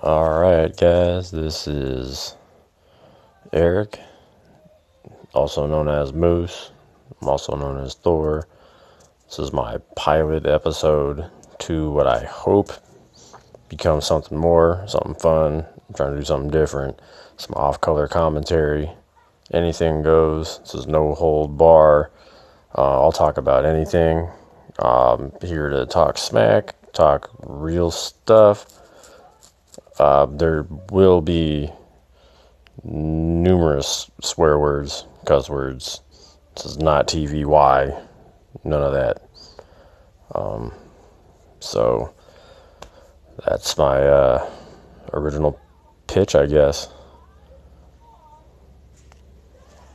[0.00, 2.34] Alright, guys, this is
[3.52, 4.00] Eric,
[5.34, 6.72] also known as Moose.
[7.20, 8.48] I'm also known as Thor.
[9.26, 12.72] This is my pilot episode to what I hope
[13.68, 15.66] becomes something more, something fun.
[15.88, 16.98] I'm trying to do something different,
[17.36, 18.90] some off color commentary.
[19.52, 20.58] Anything goes.
[20.60, 22.10] This is no hold bar.
[22.76, 24.26] Uh, I'll talk about anything.
[24.78, 28.66] I'm here to talk smack, talk real stuff.
[29.98, 31.70] Uh, there will be
[32.84, 36.00] numerous swear words, cuss words.
[36.54, 38.02] This is not TVY,
[38.64, 39.22] none of that.
[40.34, 40.72] Um,
[41.60, 42.14] so
[43.46, 44.50] that's my uh,
[45.12, 45.58] original
[46.06, 46.88] pitch, I guess.